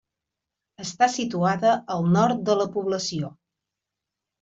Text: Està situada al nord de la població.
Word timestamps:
Està 0.83 1.09
situada 1.17 1.75
al 1.99 2.11
nord 2.19 2.45
de 2.51 2.59
la 2.65 2.69
població. 2.79 3.35